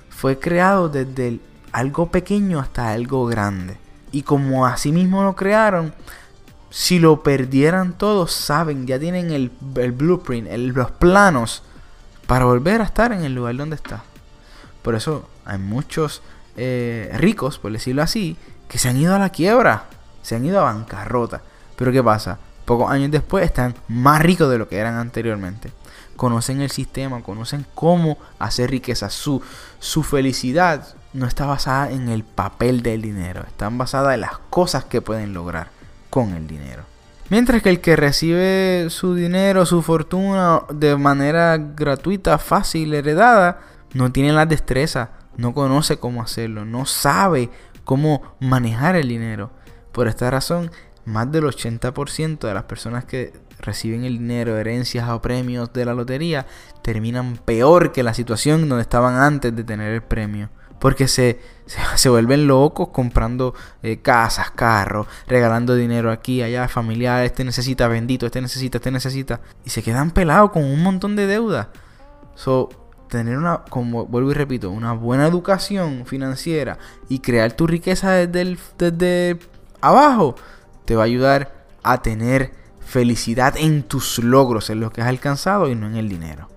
fue 0.09 0.39
creado 0.39 0.89
desde 0.89 1.41
algo 1.73 2.11
pequeño 2.11 2.61
hasta 2.61 2.93
algo 2.93 3.27
grande. 3.27 3.77
Y 4.13 4.23
como 4.23 4.65
así 4.65 4.93
mismo 4.93 5.25
lo 5.25 5.35
crearon, 5.35 5.93
si 6.71 6.99
lo 6.99 7.23
perdieran 7.23 7.99
todos, 7.99 8.33
saben, 8.33 8.87
ya 8.87 8.99
tienen 8.99 9.31
el, 9.33 9.51
blueprint, 9.51 10.49
los 10.75 10.91
planos 10.93 11.63
para 12.27 12.45
volver 12.45 12.81
a 12.81 12.85
estar 12.85 13.13
en 13.13 13.25
el 13.25 13.35
lugar 13.35 13.57
donde 13.57 13.77
está. 13.77 14.05
Por 14.83 14.95
eso 14.95 15.29
hay 15.45 15.59
muchos 15.59 16.23
eh, 16.57 17.11
ricos, 17.15 17.59
por 17.59 17.73
decirlo 17.73 18.03
así, 18.03 18.37
que 18.69 18.79
se 18.79 18.89
han 18.89 18.97
ido 18.97 19.15
a 19.15 19.19
la 19.19 19.31
quiebra, 19.31 19.87
se 20.23 20.37
han 20.37 20.45
ido 20.45 20.61
a 20.61 20.73
bancarrota. 20.73 21.43
Pero 21.77 21.91
¿qué 21.91 22.03
pasa? 22.03 22.39
Pocos 22.65 22.91
años 22.91 23.11
después 23.11 23.45
están 23.45 23.75
más 23.89 24.23
ricos 24.23 24.51
de 24.51 24.59
lo 24.59 24.69
que 24.69 24.79
eran 24.79 24.95
anteriormente. 24.95 25.71
Conocen 26.17 26.61
el 26.61 26.71
sistema, 26.71 27.23
conocen 27.23 27.67
cómo 27.75 28.19
hacer 28.39 28.71
riqueza. 28.71 29.11
Su, 29.11 29.43
su 29.81 30.03
felicidad 30.03 30.95
no 31.13 31.27
está 31.27 31.47
basada 31.47 31.91
en 31.91 32.09
el 32.09 32.25
papel 32.25 32.83
del 32.83 33.03
dinero, 33.03 33.45
están 33.47 33.79
basadas 33.79 34.15
en 34.15 34.21
las 34.21 34.39
cosas 34.51 34.85
que 34.85 35.01
pueden 35.01 35.35
lograr 35.35 35.69
con 36.11 36.35
el 36.35 36.47
dinero. 36.47 36.83
Mientras 37.31 37.63
que 37.63 37.71
el 37.71 37.81
que 37.81 37.97
recibe 37.97 38.87
su 38.91 39.15
dinero, 39.15 39.65
su 39.65 39.81
fortuna 39.81 40.63
de 40.73 40.97
manera 40.97 41.57
gratuita, 41.57 42.39
fácil, 42.39 42.93
heredada, 42.93 43.61
no 43.95 44.13
tiene 44.13 44.33
la 44.33 44.45
destreza, 44.45 45.11
no 45.37 45.55
conoce 45.55 45.99
cómo 45.99 46.23
hacerlo, 46.23 46.65
no 46.65 46.85
sabe 46.85 47.51
cómo 47.85 48.23
manejar 48.41 48.97
el 48.97 49.09
dinero. 49.09 49.51
Por 49.93 50.09
esta 50.09 50.31
razón, 50.31 50.71
más 51.05 51.31
del 51.31 51.45
80% 51.45 52.39
de 52.39 52.55
las 52.55 52.65
personas 52.65 53.05
que 53.05 53.33
reciben 53.61 54.05
el 54.05 54.19
dinero, 54.19 54.57
herencias 54.57 55.09
o 55.09 55.21
premios 55.21 55.73
de 55.73 55.85
la 55.85 55.95
lotería, 55.95 56.47
terminan 56.83 57.37
peor 57.37 57.93
que 57.93 58.03
la 58.03 58.15
situación 58.15 58.69
donde 58.69 58.83
estaban 58.83 59.17
antes 59.17 59.55
de 59.55 59.65
tener 59.65 59.93
el 59.93 60.03
premio. 60.03 60.51
Porque 60.79 61.09
se, 61.09 61.41
se, 61.97 62.09
vuelven 62.09 62.47
locos 62.47 62.89
comprando 62.89 63.55
eh, 63.83 64.01
casas, 64.03 64.51
carros, 64.51 65.07
regalando 65.27 65.75
dinero 65.75 66.11
aquí, 66.11 66.43
allá, 66.43 66.69
familiares, 66.69 67.31
este 67.31 67.45
necesita, 67.45 67.89
bendito, 67.89 68.27
este 68.27 68.41
necesita, 68.41 68.79
este 68.79 68.91
necesita. 68.91 69.41
Y 69.65 69.71
se 69.71 69.83
quedan 69.83 70.11
pelados 70.11 70.51
con 70.51 70.65
un 70.65 70.83
montón 70.83 71.17
de 71.17 71.27
deuda. 71.27 71.71
So, 72.35 72.69
tener 73.09 73.39
una, 73.39 73.63
como 73.71 74.07
vuelvo 74.07 74.33
y 74.33 74.35
repito, 74.35 74.71
una 74.71 74.93
buena 74.93 75.27
educación 75.27 76.05
financiera 76.05 76.79
y 77.09 77.21
crear 77.21 77.53
tu 77.53 77.67
riqueza 77.67 78.11
desde, 78.13 78.59
desde 78.77 79.39
abajo, 79.81 80.35
te 80.85 80.97
va 80.97 81.03
a 81.03 81.07
ayudar 81.07 81.67
a 81.83 82.03
tener 82.03 82.53
felicidad 82.85 83.57
en 83.57 83.83
tus 83.83 84.19
logros, 84.19 84.71
en 84.71 84.81
lo 84.81 84.91
que 84.91 85.03
has 85.03 85.09
alcanzado 85.09 85.69
y 85.69 85.75
no 85.75 85.87
en 85.87 85.97
el 85.97 86.09
dinero. 86.09 86.49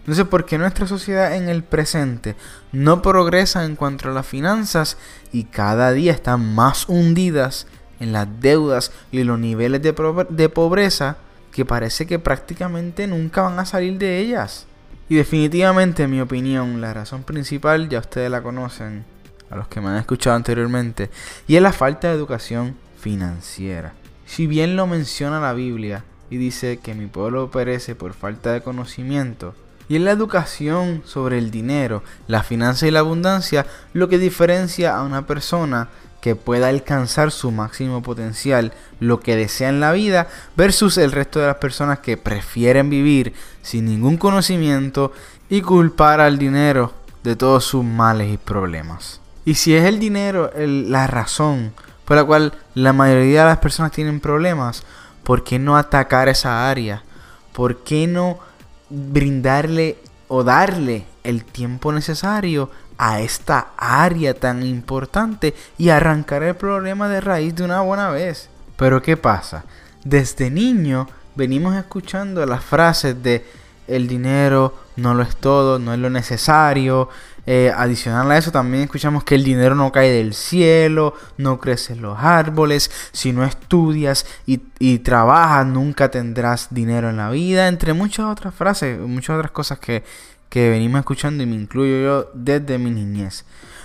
Entonces, 0.00 0.26
¿por 0.26 0.44
qué 0.44 0.56
nuestra 0.56 0.86
sociedad 0.86 1.34
en 1.34 1.48
el 1.48 1.64
presente 1.64 2.36
no 2.70 3.02
progresa 3.02 3.64
en 3.64 3.74
cuanto 3.74 4.08
a 4.08 4.12
las 4.12 4.24
finanzas 4.24 4.98
y 5.32 5.44
cada 5.44 5.90
día 5.90 6.12
están 6.12 6.54
más 6.54 6.88
hundidas 6.88 7.66
en 7.98 8.12
las 8.12 8.28
deudas 8.40 8.92
y 9.10 9.24
los 9.24 9.36
niveles 9.40 9.82
de, 9.82 9.92
de 10.30 10.48
pobreza 10.48 11.16
que 11.50 11.64
parece 11.64 12.06
que 12.06 12.20
prácticamente 12.20 13.08
nunca 13.08 13.42
van 13.42 13.58
a 13.58 13.66
salir 13.66 13.98
de 13.98 14.20
ellas? 14.20 14.66
Y 15.08 15.16
definitivamente, 15.16 16.04
en 16.04 16.10
mi 16.12 16.20
opinión, 16.20 16.80
la 16.80 16.94
razón 16.94 17.24
principal, 17.24 17.88
ya 17.88 17.98
ustedes 17.98 18.30
la 18.30 18.42
conocen, 18.42 19.04
a 19.50 19.56
los 19.56 19.68
que 19.68 19.80
me 19.80 19.88
han 19.88 19.96
escuchado 19.96 20.36
anteriormente, 20.36 21.10
y 21.46 21.56
es 21.56 21.62
la 21.62 21.72
falta 21.72 22.08
de 22.08 22.14
educación 22.14 22.76
financiera. 22.98 23.92
Si 24.26 24.46
bien 24.46 24.76
lo 24.76 24.86
menciona 24.86 25.40
la 25.40 25.52
Biblia 25.52 26.04
y 26.30 26.36
dice 26.36 26.78
que 26.78 26.94
mi 26.94 27.06
pueblo 27.06 27.50
perece 27.50 27.94
por 27.94 28.14
falta 28.14 28.52
de 28.52 28.62
conocimiento, 28.62 29.54
y 29.88 29.96
en 29.96 30.04
la 30.04 30.10
educación 30.10 31.02
sobre 31.04 31.38
el 31.38 31.50
dinero, 31.50 32.02
la 32.26 32.42
finanza 32.42 32.86
y 32.86 32.90
la 32.90 33.00
abundancia 33.00 33.66
lo 33.92 34.08
que 34.08 34.18
diferencia 34.18 34.96
a 34.96 35.02
una 35.02 35.26
persona 35.26 35.88
que 36.20 36.34
pueda 36.34 36.68
alcanzar 36.68 37.30
su 37.30 37.52
máximo 37.52 38.02
potencial, 38.02 38.72
lo 38.98 39.20
que 39.20 39.36
desea 39.36 39.68
en 39.68 39.78
la 39.78 39.92
vida, 39.92 40.26
versus 40.56 40.98
el 40.98 41.12
resto 41.12 41.38
de 41.38 41.46
las 41.46 41.58
personas 41.58 42.00
que 42.00 42.16
prefieren 42.16 42.90
vivir 42.90 43.32
sin 43.62 43.84
ningún 43.84 44.16
conocimiento 44.16 45.12
y 45.48 45.60
culpar 45.60 46.20
al 46.20 46.36
dinero 46.36 46.92
de 47.22 47.36
todos 47.36 47.64
sus 47.64 47.84
males 47.84 48.32
y 48.32 48.38
problemas. 48.38 49.20
Y 49.46 49.54
si 49.54 49.74
es 49.74 49.86
el 49.86 49.98
dinero 49.98 50.50
la 50.56 51.06
razón 51.06 51.72
por 52.04 52.18
la 52.18 52.24
cual 52.24 52.52
la 52.74 52.92
mayoría 52.92 53.40
de 53.40 53.46
las 53.46 53.58
personas 53.58 53.92
tienen 53.92 54.20
problemas, 54.20 54.82
¿por 55.22 55.42
qué 55.42 55.58
no 55.58 55.78
atacar 55.78 56.28
esa 56.28 56.68
área? 56.68 57.02
¿Por 57.54 57.78
qué 57.78 58.06
no 58.06 58.38
brindarle 58.90 59.96
o 60.28 60.44
darle 60.44 61.06
el 61.24 61.44
tiempo 61.44 61.92
necesario 61.92 62.70
a 62.98 63.20
esta 63.20 63.68
área 63.76 64.34
tan 64.34 64.62
importante 64.62 65.54
y 65.78 65.90
arrancar 65.90 66.42
el 66.42 66.56
problema 66.56 67.08
de 67.08 67.20
raíz 67.20 67.54
de 67.54 67.64
una 67.64 67.80
buena 67.80 68.10
vez. 68.10 68.48
Pero 68.76 69.02
¿qué 69.02 69.16
pasa? 69.16 69.64
Desde 70.04 70.50
niño 70.50 71.08
venimos 71.34 71.76
escuchando 71.76 72.44
las 72.46 72.64
frases 72.64 73.22
de 73.22 73.46
el 73.86 74.08
dinero 74.08 74.74
no 74.96 75.14
lo 75.14 75.22
es 75.22 75.36
todo, 75.36 75.78
no 75.78 75.92
es 75.92 75.98
lo 75.98 76.10
necesario. 76.10 77.08
Eh, 77.48 77.72
adicional 77.74 78.28
a 78.32 78.38
eso 78.38 78.50
también 78.50 78.82
escuchamos 78.82 79.22
que 79.22 79.36
el 79.36 79.44
dinero 79.44 79.76
no 79.76 79.92
cae 79.92 80.10
del 80.10 80.34
cielo, 80.34 81.14
no 81.38 81.60
crecen 81.60 82.02
los 82.02 82.18
árboles, 82.18 82.90
si 83.12 83.32
no 83.32 83.44
estudias 83.44 84.26
y, 84.46 84.62
y, 84.80 84.98
trabajas 84.98 85.64
nunca 85.64 86.10
tendrás 86.10 86.66
dinero 86.70 87.08
en 87.08 87.18
la 87.18 87.30
vida, 87.30 87.68
entre 87.68 87.92
muchas 87.92 88.26
otras 88.26 88.52
frases, 88.52 88.98
muchas 88.98 89.36
otras 89.36 89.52
cosas 89.52 89.78
que, 89.78 90.02
que 90.48 90.70
venimos 90.70 90.98
escuchando 90.98 91.42
y 91.42 91.46
me 91.46 91.54
incluyo 91.54 92.00
yo 92.00 92.30
desde 92.34 92.78
mi 92.78 92.90
niñez. 92.90 93.44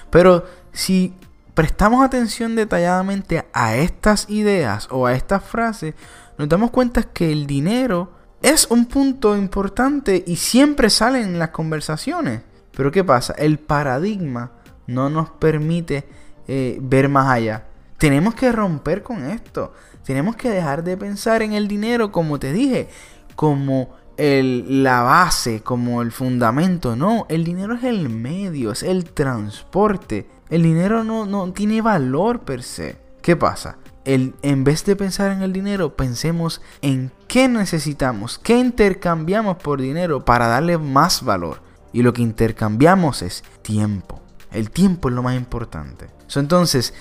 Pero 0.09 0.45
si 0.73 1.13
prestamos 1.53 2.03
atención 2.03 2.55
detalladamente 2.55 3.45
a 3.53 3.75
estas 3.75 4.29
ideas 4.29 4.87
o 4.89 5.05
a 5.05 5.13
estas 5.13 5.43
frases, 5.43 5.93
nos 6.37 6.49
damos 6.49 6.71
cuenta 6.71 7.03
que 7.03 7.31
el 7.31 7.45
dinero 7.45 8.11
es 8.41 8.67
un 8.71 8.85
punto 8.85 9.37
importante 9.37 10.23
y 10.25 10.37
siempre 10.37 10.89
sale 10.89 11.21
en 11.21 11.37
las 11.37 11.49
conversaciones. 11.49 12.41
Pero 12.75 12.91
¿qué 12.91 13.03
pasa? 13.03 13.33
El 13.37 13.59
paradigma 13.59 14.51
no 14.87 15.09
nos 15.09 15.29
permite 15.29 16.05
eh, 16.47 16.77
ver 16.81 17.09
más 17.09 17.27
allá. 17.27 17.65
Tenemos 17.97 18.33
que 18.33 18.51
romper 18.51 19.03
con 19.03 19.29
esto. 19.29 19.73
Tenemos 20.03 20.35
que 20.35 20.49
dejar 20.49 20.83
de 20.83 20.97
pensar 20.97 21.41
en 21.41 21.53
el 21.53 21.67
dinero, 21.67 22.11
como 22.11 22.39
te 22.39 22.51
dije, 22.51 22.89
como 23.35 23.95
el, 24.17 24.83
la 24.83 25.01
base, 25.01 25.61
como 25.61 26.01
el 26.01 26.11
fundamento. 26.11 26.95
No, 26.95 27.25
el 27.29 27.43
dinero 27.43 27.75
es 27.75 27.83
el 27.83 28.09
medio, 28.09 28.71
es 28.71 28.83
el 28.83 29.05
transporte. 29.05 30.29
El 30.49 30.63
dinero 30.63 31.03
no, 31.03 31.25
no 31.25 31.53
tiene 31.53 31.81
valor 31.81 32.41
per 32.41 32.63
se. 32.63 32.97
¿Qué 33.21 33.35
pasa? 33.35 33.77
El, 34.03 34.33
en 34.41 34.63
vez 34.63 34.83
de 34.85 34.95
pensar 34.95 35.31
en 35.31 35.43
el 35.43 35.53
dinero, 35.53 35.95
pensemos 35.95 36.61
en 36.81 37.11
qué 37.27 37.47
necesitamos, 37.47 38.39
qué 38.39 38.57
intercambiamos 38.57 39.57
por 39.57 39.79
dinero 39.79 40.25
para 40.25 40.47
darle 40.47 40.77
más 40.79 41.23
valor. 41.23 41.61
Y 41.93 42.03
lo 42.03 42.13
que 42.13 42.21
intercambiamos 42.21 43.21
es 43.21 43.43
tiempo. 43.61 44.21
El 44.51 44.69
tiempo 44.69 45.09
es 45.09 45.15
lo 45.15 45.23
más 45.23 45.35
importante. 45.35 46.07
entonces, 46.35 46.93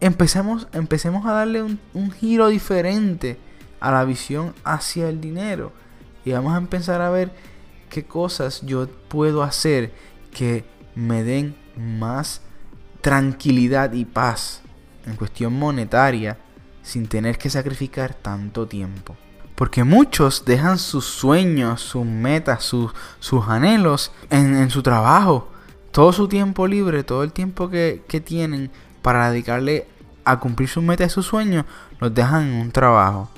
empecemos, 0.00 0.68
empecemos 0.72 1.26
a 1.26 1.32
darle 1.32 1.62
un, 1.62 1.78
un 1.94 2.10
giro 2.10 2.48
diferente 2.48 3.38
a 3.80 3.90
la 3.90 4.04
visión 4.04 4.54
hacia 4.64 5.08
el 5.08 5.20
dinero. 5.20 5.72
Y 6.24 6.32
vamos 6.32 6.54
a 6.54 6.58
empezar 6.58 7.00
a 7.00 7.10
ver 7.10 7.32
qué 7.88 8.04
cosas 8.04 8.62
yo 8.62 8.88
puedo 9.08 9.42
hacer 9.42 9.92
que 10.32 10.64
me 10.94 11.24
den 11.24 11.56
más 11.76 12.42
tranquilidad 13.00 13.92
y 13.92 14.04
paz 14.04 14.62
en 15.06 15.16
cuestión 15.16 15.54
monetaria 15.54 16.38
sin 16.82 17.06
tener 17.06 17.38
que 17.38 17.50
sacrificar 17.50 18.14
tanto 18.14 18.66
tiempo. 18.66 19.16
Porque 19.54 19.84
muchos 19.84 20.44
dejan 20.44 20.78
sus 20.78 21.04
sueños, 21.04 21.80
sus 21.80 22.06
metas, 22.06 22.64
sus, 22.64 22.92
sus 23.18 23.46
anhelos 23.46 24.12
en, 24.30 24.70
su 24.70 24.82
trabajo. 24.82 25.48
Todo 25.90 26.12
su 26.12 26.28
tiempo 26.28 26.66
libre, 26.66 27.04
todo 27.04 27.22
el 27.24 27.32
tiempo 27.32 27.68
que, 27.68 28.02
que 28.08 28.20
tienen 28.20 28.70
para 29.02 29.30
dedicarle 29.30 29.86
a 30.24 30.38
cumplir 30.38 30.68
sus 30.68 30.82
metas 30.82 31.10
y 31.10 31.14
sus 31.14 31.26
sueños, 31.26 31.64
los 31.98 32.14
dejan 32.14 32.48
en 32.48 32.54
un 32.60 32.70
trabajo. 32.70 33.28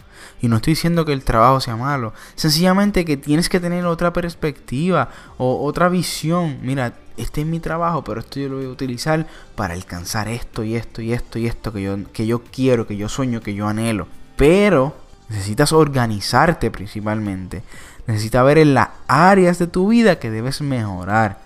Y 0.40 0.48
no 0.48 0.56
estoy 0.56 0.72
diciendo 0.72 1.04
que 1.04 1.12
el 1.12 1.22
trabajo 1.22 1.60
sea 1.60 1.76
malo. 1.76 2.12
Sencillamente 2.34 3.04
que 3.04 3.16
tienes 3.16 3.48
que 3.48 3.60
tener 3.60 3.86
otra 3.86 4.12
perspectiva 4.12 5.08
o 5.38 5.64
otra 5.64 5.88
visión. 5.88 6.58
Mira, 6.62 6.94
este 7.16 7.42
es 7.42 7.46
mi 7.46 7.60
trabajo, 7.60 8.02
pero 8.02 8.20
esto 8.20 8.40
yo 8.40 8.48
lo 8.48 8.56
voy 8.56 8.66
a 8.66 8.70
utilizar 8.70 9.26
para 9.54 9.74
alcanzar 9.74 10.28
esto 10.28 10.64
y 10.64 10.74
esto 10.74 11.00
y 11.00 11.12
esto 11.12 11.38
y 11.38 11.46
esto 11.46 11.72
que 11.72 11.82
yo, 11.82 11.96
que 12.12 12.26
yo 12.26 12.42
quiero, 12.42 12.86
que 12.86 12.96
yo 12.96 13.08
sueño, 13.08 13.40
que 13.40 13.54
yo 13.54 13.68
anhelo. 13.68 14.08
Pero 14.36 14.96
necesitas 15.32 15.72
organizarte 15.72 16.70
principalmente. 16.70 17.62
Necesitas 18.06 18.44
ver 18.44 18.58
en 18.58 18.74
las 18.74 18.88
áreas 19.08 19.58
de 19.58 19.66
tu 19.66 19.88
vida 19.88 20.18
que 20.18 20.30
debes 20.30 20.60
mejorar. 20.60 21.40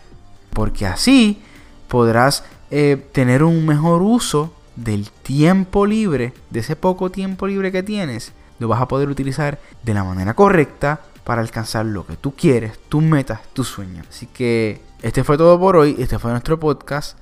Porque 0.52 0.86
así 0.86 1.42
podrás 1.88 2.44
eh, 2.70 3.06
tener 3.12 3.42
un 3.42 3.64
mejor 3.66 4.02
uso 4.02 4.52
del 4.74 5.10
tiempo 5.10 5.86
libre, 5.86 6.34
de 6.50 6.60
ese 6.60 6.76
poco 6.76 7.10
tiempo 7.10 7.46
libre 7.46 7.72
que 7.72 7.82
tienes 7.82 8.32
lo 8.58 8.68
vas 8.68 8.80
a 8.80 8.88
poder 8.88 9.08
utilizar 9.08 9.58
de 9.82 9.94
la 9.94 10.04
manera 10.04 10.34
correcta 10.34 11.00
para 11.24 11.40
alcanzar 11.40 11.86
lo 11.86 12.06
que 12.06 12.16
tú 12.16 12.34
quieres, 12.34 12.78
tus 12.88 13.02
metas, 13.02 13.40
tus 13.52 13.68
sueños. 13.68 14.06
Así 14.08 14.26
que 14.26 14.80
este 15.02 15.24
fue 15.24 15.36
todo 15.36 15.58
por 15.58 15.76
hoy, 15.76 15.96
este 15.98 16.18
fue 16.18 16.30
nuestro 16.30 16.58
podcast. 16.58 17.18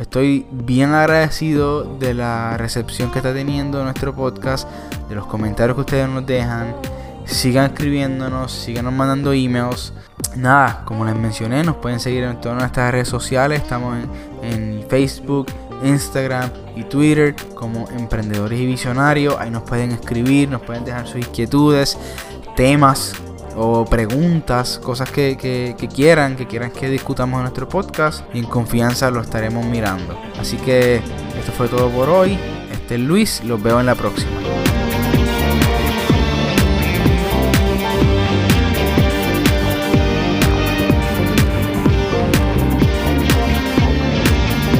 Estoy 0.00 0.46
bien 0.50 0.94
agradecido 0.94 1.84
de 1.84 2.14
la 2.14 2.56
recepción 2.56 3.10
que 3.10 3.18
está 3.18 3.34
teniendo 3.34 3.84
nuestro 3.84 4.14
podcast, 4.14 4.66
de 5.10 5.14
los 5.14 5.26
comentarios 5.26 5.74
que 5.74 5.82
ustedes 5.82 6.08
nos 6.08 6.24
dejan. 6.26 6.74
Sigan 7.26 7.66
escribiéndonos, 7.66 8.50
sigan 8.50 8.96
mandando 8.96 9.34
emails. 9.34 9.92
Nada, 10.36 10.84
como 10.86 11.04
les 11.04 11.14
mencioné, 11.14 11.62
nos 11.64 11.76
pueden 11.76 12.00
seguir 12.00 12.24
en 12.24 12.40
todas 12.40 12.58
nuestras 12.58 12.92
redes 12.92 13.08
sociales. 13.08 13.60
Estamos 13.60 13.98
en, 14.42 14.80
en 14.80 14.88
Facebook, 14.88 15.48
Instagram 15.84 16.48
y 16.76 16.84
Twitter 16.84 17.36
como 17.54 17.86
Emprendedores 17.90 18.58
y 18.58 18.64
Visionarios. 18.64 19.36
Ahí 19.38 19.50
nos 19.50 19.64
pueden 19.64 19.92
escribir, 19.92 20.48
nos 20.48 20.62
pueden 20.62 20.82
dejar 20.86 21.06
sus 21.06 21.16
inquietudes, 21.16 21.98
temas 22.56 23.12
o 23.62 23.84
preguntas, 23.84 24.78
cosas 24.82 25.10
que, 25.10 25.36
quieran, 25.94 26.34
que 26.34 26.46
quieran 26.46 26.70
que 26.70 26.88
discutamos 26.88 27.36
en 27.38 27.42
nuestro 27.42 27.68
podcast. 27.68 28.24
Y 28.32 28.38
en 28.38 28.46
confianza 28.46 29.10
lo 29.10 29.20
estaremos 29.20 29.66
mirando. 29.66 30.18
Así 30.38 30.56
que 30.56 30.96
esto 30.96 31.52
fue 31.56 31.68
todo 31.68 31.90
por 31.90 32.08
hoy. 32.08 32.38
Este 32.72 32.94
es 32.94 33.00
Luis, 33.00 33.44
los 33.44 33.62
veo 33.62 33.78
en 33.78 33.86
la 33.86 33.94
próxima. 33.94 34.30